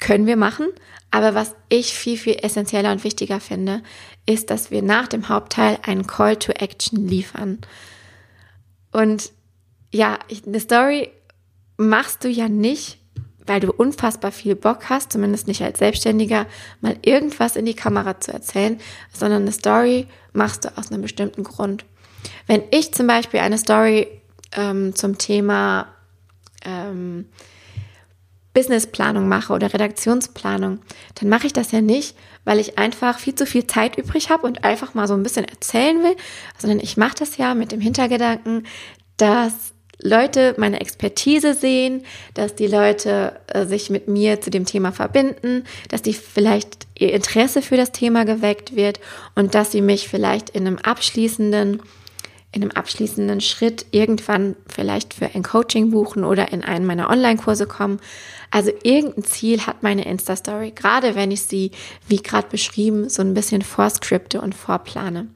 [0.00, 0.68] Können wir machen.
[1.10, 3.82] Aber was ich viel, viel essentieller und wichtiger finde,
[4.26, 7.58] ist, dass wir nach dem Hauptteil einen Call to Action liefern.
[8.92, 9.32] Und
[9.92, 11.10] ja, eine Story
[11.76, 12.98] machst du ja nicht,
[13.46, 16.46] weil du unfassbar viel Bock hast, zumindest nicht als Selbstständiger,
[16.80, 18.80] mal irgendwas in die Kamera zu erzählen,
[19.12, 21.84] sondern eine Story machst du aus einem bestimmten Grund.
[22.46, 24.08] Wenn ich zum Beispiel eine Story
[24.52, 25.88] ähm, zum Thema
[26.64, 27.26] ähm,
[28.52, 30.80] Businessplanung mache oder Redaktionsplanung,
[31.14, 34.46] dann mache ich das ja nicht, weil ich einfach viel zu viel Zeit übrig habe
[34.46, 36.16] und einfach mal so ein bisschen erzählen will,
[36.58, 38.66] sondern ich mache das ja mit dem Hintergedanken,
[39.16, 42.02] dass Leute meine Expertise sehen,
[42.34, 47.12] dass die Leute äh, sich mit mir zu dem Thema verbinden, dass die vielleicht ihr
[47.12, 48.98] Interesse für das Thema geweckt wird
[49.34, 51.82] und dass sie mich vielleicht in einem abschließenden
[52.52, 57.66] in einem abschließenden Schritt irgendwann vielleicht für ein Coaching buchen oder in einen meiner Online-Kurse
[57.66, 58.00] kommen.
[58.50, 61.70] Also irgendein Ziel hat meine Insta-Story, gerade wenn ich sie,
[62.08, 65.28] wie gerade beschrieben, so ein bisschen vorscripte und vorplane.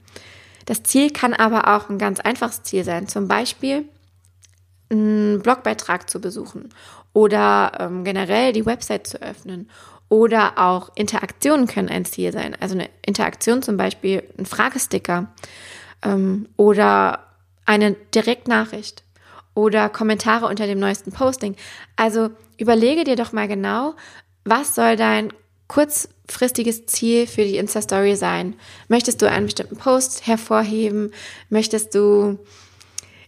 [0.67, 3.85] Das Ziel kann aber auch ein ganz einfaches Ziel sein, zum Beispiel
[4.91, 6.71] einen Blogbeitrag zu besuchen
[7.13, 9.71] oder ähm, generell die Website zu öffnen
[10.09, 12.57] oder auch Interaktionen können ein Ziel sein.
[12.59, 15.33] Also eine Interaktion zum Beispiel, ein Fragesticker
[16.05, 17.21] ähm, oder
[17.65, 19.03] eine Direktnachricht
[19.55, 21.57] oder Kommentare unter dem neuesten Posting.
[21.97, 23.95] Also überlege dir doch mal genau,
[24.45, 25.33] was soll dein
[25.69, 28.55] kurzfristiges Ziel für die Insta-Story sein?
[28.89, 31.13] Möchtest du einen bestimmten Post hervorheben?
[31.49, 32.39] Möchtest du,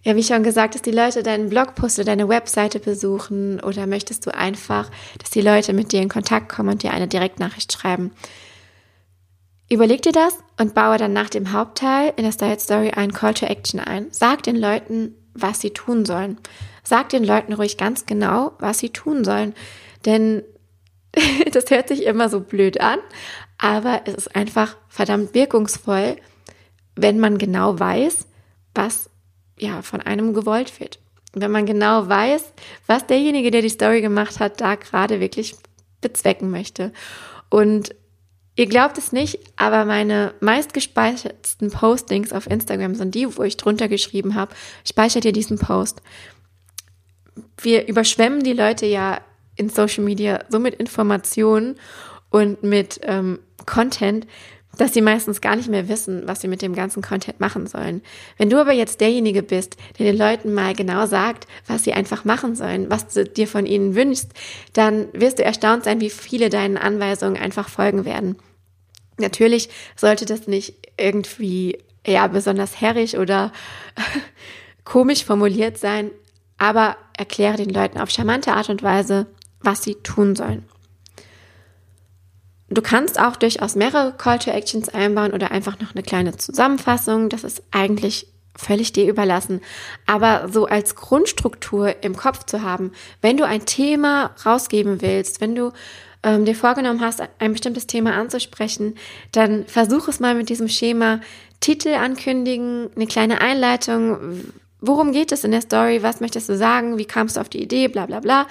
[0.03, 3.61] ja, wie schon gesagt, dass die Leute deinen Blogpost oder deine Webseite besuchen?
[3.61, 7.09] Oder möchtest du einfach, dass die Leute mit dir in Kontakt kommen und dir eine
[7.09, 8.13] Direktnachricht schreiben?
[9.69, 13.35] Überleg dir das und baue dann nach dem Hauptteil in der Style Story einen Call
[13.35, 14.07] to Action ein.
[14.13, 16.39] Sag den Leuten, was sie tun sollen.
[16.85, 19.55] Sag den Leuten ruhig ganz genau, was sie tun sollen.
[20.05, 20.45] Denn
[21.53, 23.01] das hört sich immer so blöd an,
[23.59, 26.17] aber es ist einfach verdammt wirkungsvoll,
[26.95, 28.27] wenn man genau weiß,
[28.75, 29.11] was
[29.59, 31.01] ja von einem gewollt wird.
[31.33, 32.53] Wenn man genau weiß,
[32.87, 35.57] was derjenige, der die Story gemacht hat, da gerade wirklich
[36.01, 36.93] bezwecken möchte.
[37.51, 37.95] Und
[38.57, 43.89] ihr glaubt es nicht, aber meine meistgespeichertsten Postings auf Instagram sind die, wo ich drunter
[43.89, 46.03] geschrieben habe, speichert ihr diesen Post.
[47.61, 49.21] Wir überschwemmen die Leute ja
[49.57, 51.77] in Social Media so mit Informationen
[52.31, 54.27] und mit ähm, Content,
[54.79, 58.03] dass sie meistens gar nicht mehr wissen, was sie mit dem ganzen Content machen sollen.
[58.37, 62.25] Wenn du aber jetzt derjenige bist, der den Leuten mal genau sagt, was sie einfach
[62.25, 64.33] machen sollen, was du dir von ihnen wünschst,
[64.75, 68.37] dann wirst du erstaunt sein, wie viele deinen Anweisungen einfach folgen werden.
[69.19, 73.53] Natürlich sollte das nicht irgendwie ja besonders herrisch oder
[74.85, 76.11] komisch formuliert sein,
[76.59, 79.27] aber erkläre den Leuten auf charmante Art und Weise,
[79.61, 80.65] was sie tun sollen.
[82.69, 87.29] Du kannst auch durchaus mehrere Call to Actions einbauen oder einfach noch eine kleine Zusammenfassung.
[87.29, 88.27] Das ist eigentlich
[88.57, 89.61] völlig dir überlassen.
[90.07, 95.55] Aber so als Grundstruktur im Kopf zu haben, wenn du ein Thema rausgeben willst, wenn
[95.55, 95.73] du
[96.23, 98.97] ähm, dir vorgenommen hast, ein bestimmtes Thema anzusprechen,
[99.33, 101.21] dann versuch es mal mit diesem Schema
[101.61, 104.53] Titel ankündigen, eine kleine Einleitung.
[104.81, 106.03] Worum geht es in der Story?
[106.03, 106.99] Was möchtest du sagen?
[106.99, 107.89] Wie kamst du auf die Idee?
[107.89, 108.47] Bla bla bla.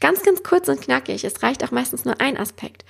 [0.00, 1.24] Ganz, ganz kurz und knackig.
[1.24, 2.84] Es reicht auch meistens nur ein Aspekt.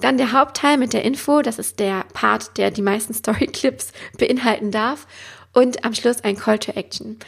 [0.00, 4.70] Dann der Hauptteil mit der Info, das ist der Part, der die meisten Storyclips beinhalten
[4.70, 5.06] darf.
[5.52, 7.18] Und am Schluss ein Call to Action.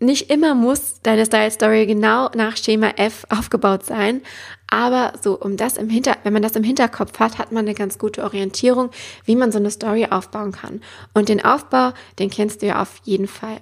[0.00, 4.22] Nicht immer muss deine Style Story genau nach Schema F aufgebaut sein,
[4.66, 7.74] aber so um das im Hinter, wenn man das im Hinterkopf hat, hat man eine
[7.74, 8.90] ganz gute Orientierung,
[9.24, 10.80] wie man so eine Story aufbauen kann.
[11.14, 13.60] Und den Aufbau, den kennst du ja auf jeden Fall.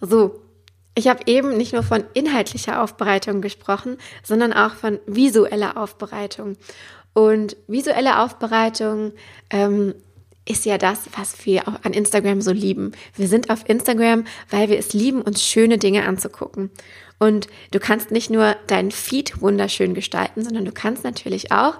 [0.00, 0.42] So,
[0.94, 6.56] ich habe eben nicht nur von inhaltlicher Aufbereitung gesprochen, sondern auch von visueller Aufbereitung.
[7.14, 9.12] Und visuelle Aufbereitung
[9.48, 9.94] ähm,
[10.46, 12.92] ist ja das, was wir auch an Instagram so lieben.
[13.16, 16.70] Wir sind auf Instagram, weil wir es lieben, uns schöne Dinge anzugucken.
[17.18, 21.78] Und du kannst nicht nur deinen Feed wunderschön gestalten, sondern du kannst natürlich auch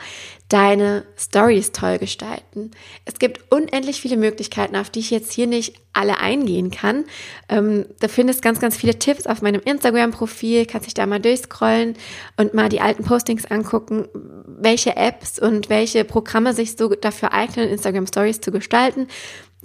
[0.49, 2.71] deine Stories toll gestalten.
[3.05, 7.05] Es gibt unendlich viele Möglichkeiten, auf die ich jetzt hier nicht alle eingehen kann.
[7.49, 11.97] Ähm, du findest ganz, ganz viele Tipps auf meinem Instagram-Profil, kannst dich da mal durchscrollen
[12.37, 14.07] und mal die alten Postings angucken,
[14.47, 19.09] welche Apps und welche Programme sich so dafür eignen, Instagram Stories zu gestalten.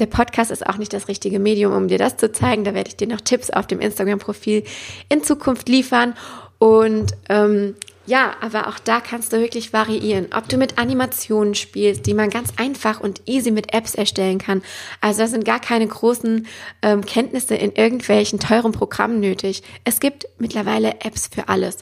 [0.01, 2.63] Der Podcast ist auch nicht das richtige Medium, um dir das zu zeigen.
[2.63, 4.63] Da werde ich dir noch Tipps auf dem Instagram-Profil
[5.09, 6.15] in Zukunft liefern.
[6.57, 7.75] Und ähm,
[8.07, 10.29] ja, aber auch da kannst du wirklich variieren.
[10.35, 14.63] Ob du mit Animationen spielst, die man ganz einfach und easy mit Apps erstellen kann.
[15.01, 16.47] Also da sind gar keine großen
[16.81, 19.61] ähm, Kenntnisse in irgendwelchen teuren Programmen nötig.
[19.83, 21.77] Es gibt mittlerweile Apps für alles.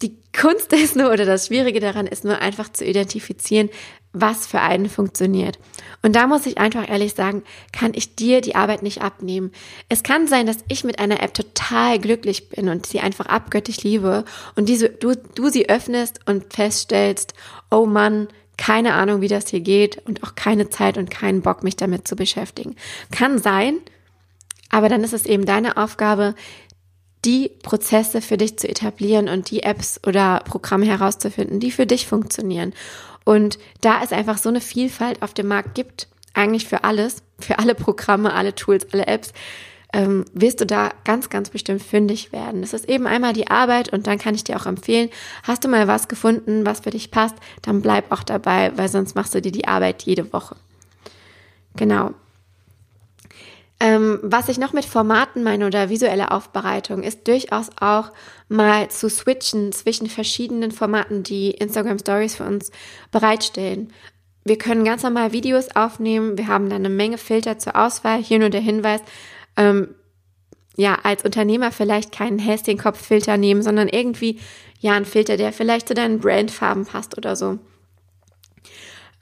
[0.00, 3.68] Die Kunst ist nur, oder das Schwierige daran ist nur einfach zu identifizieren,
[4.12, 5.58] was für einen funktioniert.
[6.02, 7.42] Und da muss ich einfach ehrlich sagen,
[7.72, 9.52] kann ich dir die Arbeit nicht abnehmen.
[9.88, 13.82] Es kann sein, dass ich mit einer App total glücklich bin und sie einfach abgöttisch
[13.82, 14.24] liebe
[14.56, 17.34] und diese, du, du sie öffnest und feststellst,
[17.70, 21.62] oh Mann, keine Ahnung, wie das hier geht und auch keine Zeit und keinen Bock,
[21.62, 22.76] mich damit zu beschäftigen.
[23.10, 23.78] Kann sein,
[24.70, 26.34] aber dann ist es eben deine Aufgabe,
[27.24, 32.06] die Prozesse für dich zu etablieren und die Apps oder Programme herauszufinden, die für dich
[32.06, 32.72] funktionieren.
[33.24, 37.58] Und da es einfach so eine Vielfalt auf dem Markt gibt, eigentlich für alles, für
[37.58, 39.32] alle Programme, alle Tools, alle Apps,
[39.92, 42.60] ähm, wirst du da ganz, ganz bestimmt fündig werden.
[42.60, 45.10] Das ist eben einmal die Arbeit und dann kann ich dir auch empfehlen,
[45.42, 49.16] hast du mal was gefunden, was für dich passt, dann bleib auch dabei, weil sonst
[49.16, 50.54] machst du dir die Arbeit jede Woche.
[51.76, 52.12] Genau.
[53.82, 58.12] Ähm, was ich noch mit Formaten meine oder visuelle Aufbereitung ist durchaus auch
[58.48, 62.70] mal zu switchen zwischen verschiedenen Formaten, die Instagram Stories für uns
[63.10, 63.90] bereitstellen.
[64.44, 66.36] Wir können ganz normal Videos aufnehmen.
[66.36, 68.22] Wir haben dann eine Menge Filter zur Auswahl.
[68.22, 69.00] Hier nur der Hinweis,
[69.56, 69.94] ähm,
[70.76, 74.40] ja, als Unternehmer vielleicht keinen Häschenkopffilter nehmen, sondern irgendwie,
[74.78, 77.58] ja, einen Filter, der vielleicht zu deinen Brandfarben passt oder so.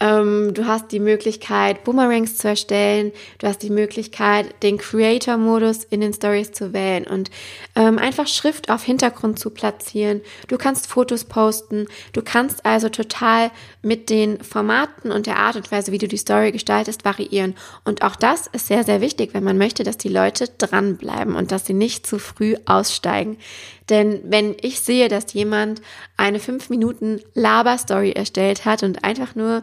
[0.00, 3.12] Ähm, du hast die Möglichkeit, Boomerangs zu erstellen.
[3.38, 7.30] Du hast die Möglichkeit, den Creator-Modus in den Stories zu wählen und
[7.74, 10.20] ähm, einfach Schrift auf Hintergrund zu platzieren.
[10.46, 11.86] Du kannst Fotos posten.
[12.12, 13.50] Du kannst also total
[13.88, 17.56] mit den Formaten und der Art und Weise, wie du die Story gestaltest, variieren.
[17.84, 21.50] Und auch das ist sehr, sehr wichtig, wenn man möchte, dass die Leute dranbleiben und
[21.50, 23.38] dass sie nicht zu früh aussteigen.
[23.88, 25.80] Denn wenn ich sehe, dass jemand
[26.18, 29.62] eine 5 Minuten Laber-Story erstellt hat und einfach nur,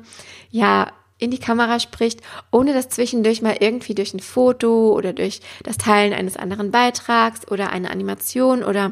[0.49, 5.39] ja, in die Kamera spricht, ohne das zwischendurch mal irgendwie durch ein Foto oder durch
[5.63, 8.91] das Teilen eines anderen Beitrags oder eine Animation oder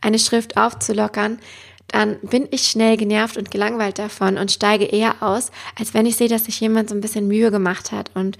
[0.00, 1.40] eine Schrift aufzulockern,
[1.88, 6.16] dann bin ich schnell genervt und gelangweilt davon und steige eher aus, als wenn ich
[6.16, 8.38] sehe, dass sich jemand so ein bisschen Mühe gemacht hat und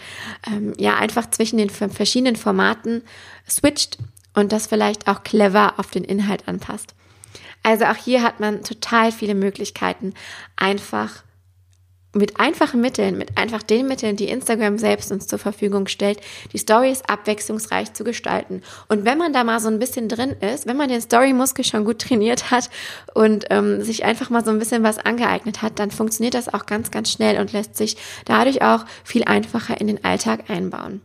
[0.50, 3.02] ähm, ja einfach zwischen den verschiedenen Formaten
[3.48, 3.98] switcht
[4.34, 6.94] und das vielleicht auch clever auf den Inhalt anpasst.
[7.62, 10.14] Also auch hier hat man total viele Möglichkeiten,
[10.56, 11.22] einfach
[12.14, 16.20] mit einfachen Mitteln, mit einfach den Mitteln, die Instagram selbst uns zur Verfügung stellt,
[16.52, 18.62] die Stories abwechslungsreich zu gestalten.
[18.88, 21.84] Und wenn man da mal so ein bisschen drin ist, wenn man den Story-Muskel schon
[21.84, 22.70] gut trainiert hat
[23.14, 26.66] und ähm, sich einfach mal so ein bisschen was angeeignet hat, dann funktioniert das auch
[26.66, 31.00] ganz, ganz schnell und lässt sich dadurch auch viel einfacher in den Alltag einbauen.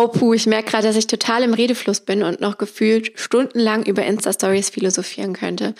[0.00, 3.84] Oh puh, ich merke gerade, dass ich total im Redefluss bin und noch gefühlt stundenlang
[3.84, 5.74] über Insta-Stories philosophieren könnte.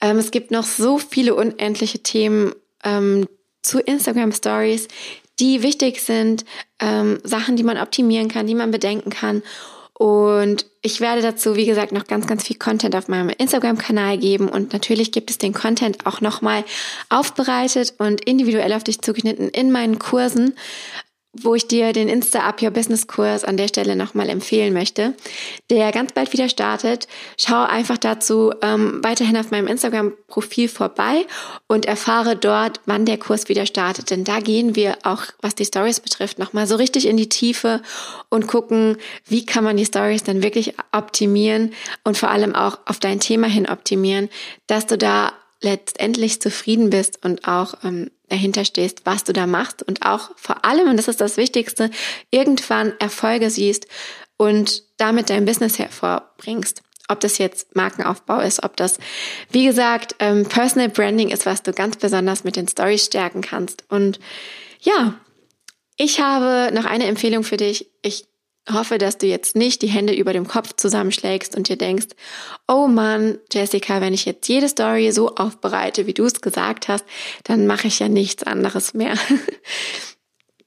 [0.00, 3.28] Ähm, es gibt noch so viele unendliche Themen ähm,
[3.62, 4.88] zu Instagram-Stories,
[5.38, 6.44] die wichtig sind,
[6.80, 9.44] ähm, Sachen, die man optimieren kann, die man bedenken kann.
[9.94, 14.48] Und ich werde dazu, wie gesagt, noch ganz, ganz viel Content auf meinem Instagram-Kanal geben.
[14.48, 16.64] Und natürlich gibt es den Content auch nochmal
[17.10, 20.56] aufbereitet und individuell auf dich zugeschnitten in meinen Kursen
[21.40, 25.14] wo ich dir den Insta Up Your Business Kurs an der Stelle nochmal empfehlen möchte,
[25.70, 27.08] der ganz bald wieder startet.
[27.38, 31.24] Schau einfach dazu ähm, weiterhin auf meinem Instagram-Profil vorbei
[31.68, 34.10] und erfahre dort, wann der Kurs wieder startet.
[34.10, 37.80] Denn da gehen wir auch, was die Stories betrifft, nochmal so richtig in die Tiefe
[38.28, 41.72] und gucken, wie kann man die Stories dann wirklich optimieren
[42.04, 44.28] und vor allem auch auf dein Thema hin optimieren,
[44.66, 49.82] dass du da letztendlich zufrieden bist und auch ähm, dahinter stehst, was du da machst
[49.82, 51.90] und auch vor allem, und das ist das Wichtigste,
[52.30, 53.86] irgendwann Erfolge siehst
[54.36, 56.82] und damit dein Business hervorbringst.
[57.08, 58.98] Ob das jetzt Markenaufbau ist, ob das,
[59.50, 63.84] wie gesagt, ähm, Personal Branding ist, was du ganz besonders mit den Stories stärken kannst.
[63.88, 64.18] Und
[64.80, 65.14] ja,
[65.96, 67.90] ich habe noch eine Empfehlung für dich.
[68.02, 68.24] Ich
[68.70, 72.08] hoffe, dass du jetzt nicht die Hände über dem Kopf zusammenschlägst und dir denkst,
[72.68, 77.04] oh Mann, Jessica, wenn ich jetzt jede Story so aufbereite, wie du es gesagt hast,
[77.44, 79.14] dann mache ich ja nichts anderes mehr.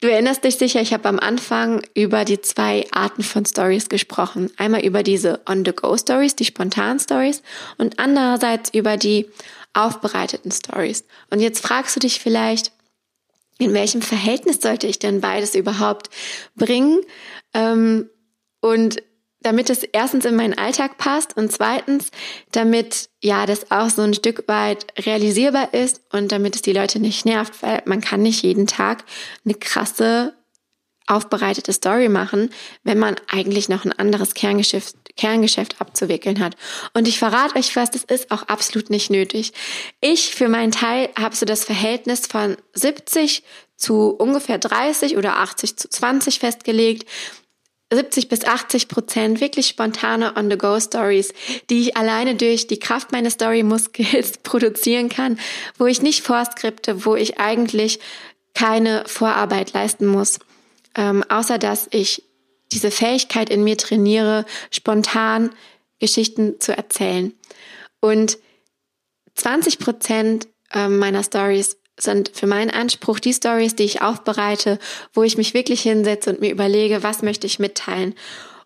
[0.00, 4.52] Du erinnerst dich sicher, ich habe am Anfang über die zwei Arten von Stories gesprochen.
[4.58, 7.42] Einmal über diese On-the-Go-Stories, die spontanen Stories
[7.78, 9.26] und andererseits über die
[9.72, 11.04] aufbereiteten Stories.
[11.30, 12.72] Und jetzt fragst du dich vielleicht,
[13.58, 16.10] in welchem Verhältnis sollte ich denn beides überhaupt
[16.56, 17.00] bringen?
[17.56, 18.10] Ähm,
[18.60, 19.02] und
[19.40, 22.10] damit es erstens in meinen Alltag passt und zweitens,
[22.52, 26.98] damit ja das auch so ein Stück weit realisierbar ist und damit es die Leute
[26.98, 29.04] nicht nervt, weil man kann nicht jeden Tag
[29.44, 30.34] eine krasse
[31.06, 32.50] aufbereitete Story machen,
[32.82, 36.56] wenn man eigentlich noch ein anderes Kerngeschäft, Kerngeschäft abzuwickeln hat.
[36.94, 39.52] Und ich verrate euch was, das ist auch absolut nicht nötig.
[40.00, 43.44] Ich für meinen Teil habe so das Verhältnis von 70
[43.76, 47.08] zu ungefähr 30 oder 80 zu 20 festgelegt.
[47.92, 51.32] 70 bis 80 Prozent wirklich spontane On-the-Go-Stories,
[51.70, 55.38] die ich alleine durch die Kraft meines Story-Muskels produzieren kann,
[55.78, 58.00] wo ich nicht vorskripte, wo ich eigentlich
[58.54, 60.40] keine Vorarbeit leisten muss,
[60.96, 62.24] ähm, außer dass ich
[62.72, 65.50] diese Fähigkeit in mir trainiere, spontan
[66.00, 67.32] Geschichten zu erzählen.
[68.00, 68.38] Und
[69.34, 74.78] 20 Prozent ähm, meiner Stories sind für meinen Anspruch die Stories, die ich aufbereite,
[75.14, 78.14] wo ich mich wirklich hinsetze und mir überlege, was möchte ich mitteilen.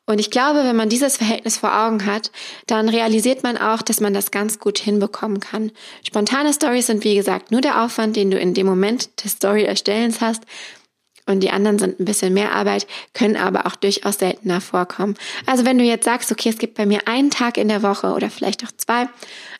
[0.07, 2.33] Und ich glaube, wenn man dieses Verhältnis vor Augen hat,
[2.67, 5.71] dann realisiert man auch, dass man das ganz gut hinbekommen kann.
[6.03, 9.63] Spontane Stories sind, wie gesagt, nur der Aufwand, den du in dem Moment des Story
[9.63, 10.43] erstellens hast.
[11.27, 15.17] Und die anderen sind ein bisschen mehr Arbeit, können aber auch durchaus seltener vorkommen.
[15.47, 18.09] Also wenn du jetzt sagst, okay, es gibt bei mir einen Tag in der Woche
[18.09, 19.09] oder vielleicht auch zwei,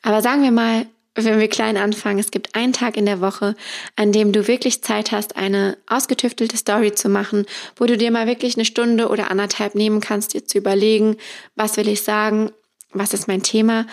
[0.03, 0.87] aber sagen wir mal,
[1.25, 3.57] wenn wir klein anfangen, es gibt einen Tag in der Woche,
[3.97, 8.27] an dem du wirklich Zeit hast, eine ausgetüftelte Story zu machen, wo du dir mal
[8.27, 11.17] wirklich eine Stunde oder anderthalb nehmen kannst, dir zu überlegen,
[11.57, 12.51] was will ich sagen,
[12.93, 13.87] was ist mein Thema.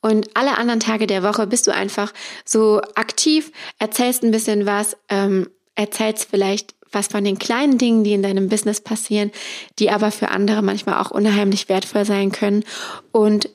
[0.00, 2.12] Und alle anderen Tage der Woche bist du einfach
[2.44, 8.12] so aktiv, erzählst ein bisschen was, ähm, erzählst vielleicht was von den kleinen Dingen, die
[8.12, 9.30] in deinem Business passieren,
[9.78, 12.64] die aber für andere manchmal auch unheimlich wertvoll sein können
[13.12, 13.48] und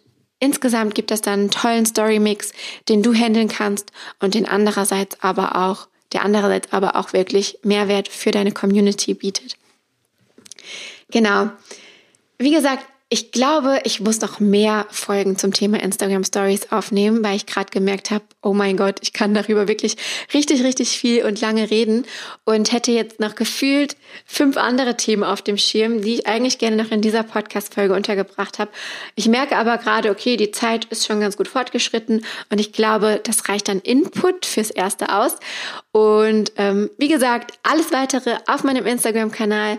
[0.45, 2.53] Insgesamt gibt es dann einen tollen Story-Mix,
[2.87, 8.07] den du handeln kannst und den andererseits aber auch, der andererseits aber auch wirklich Mehrwert
[8.07, 9.57] für deine Community bietet.
[11.09, 11.49] Genau.
[12.37, 17.37] Wie gesagt, ich glaube, ich muss noch mehr Folgen zum Thema Instagram Stories aufnehmen, weil
[17.37, 19.95] ich gerade gemerkt habe, oh mein Gott, ich kann darüber wirklich
[20.33, 22.05] richtig, richtig viel und lange reden
[22.43, 23.95] und hätte jetzt noch gefühlt
[24.25, 28.59] fünf andere Themen auf dem Schirm, die ich eigentlich gerne noch in dieser Podcast-Folge untergebracht
[28.59, 28.71] habe.
[29.15, 33.21] Ich merke aber gerade, okay, die Zeit ist schon ganz gut fortgeschritten und ich glaube,
[33.23, 35.37] das reicht dann Input fürs Erste aus.
[35.95, 39.77] Und ähm, wie gesagt, alles weitere auf meinem Instagram-Kanal.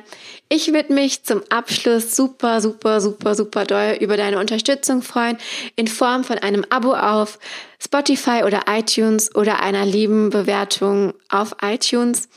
[0.48, 5.36] Ich würde mich zum Abschluss super, super, super, super doll über deine Unterstützung freuen
[5.74, 7.38] in Form von einem Abo auf
[7.78, 12.30] Spotify oder iTunes oder einer lieben Bewertung auf iTunes.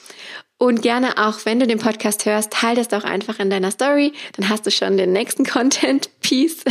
[0.57, 4.11] Und gerne auch, wenn du den Podcast hörst, teile das doch einfach in deiner Story.
[4.35, 6.65] Dann hast du schon den nächsten Content-Piece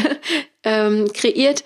[0.62, 1.64] ähm, kreiert.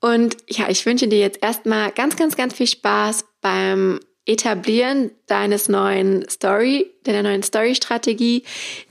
[0.00, 5.70] Und ja, ich wünsche dir jetzt erstmal ganz, ganz, ganz viel Spaß beim Etablieren deines
[5.70, 8.44] neuen Story, deiner neuen Story-Strategie,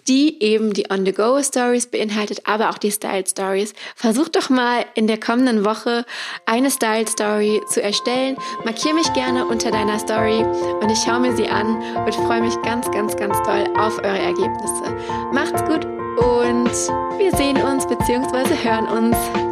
[0.07, 3.73] die eben die On-the-Go-Stories beinhaltet, aber auch die Style-Stories.
[3.95, 6.05] Versuch doch mal in der kommenden Woche
[6.47, 8.35] eine Style-Story zu erstellen.
[8.65, 10.43] Markier mich gerne unter deiner Story
[10.81, 14.17] und ich schaue mir sie an und freue mich ganz, ganz, ganz toll auf eure
[14.17, 14.97] Ergebnisse.
[15.31, 16.71] Macht's gut und
[17.19, 18.55] wir sehen uns bzw.
[18.63, 19.46] hören uns